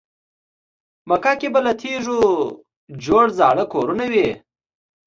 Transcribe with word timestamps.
مکه 1.07 1.33
کې 1.39 1.47
به 1.53 1.59
له 1.65 1.73
تیږو 1.79 2.21
جوړ 3.05 3.25
زاړه 3.39 3.65
کورونه 3.73 4.05
وي. 4.13 4.29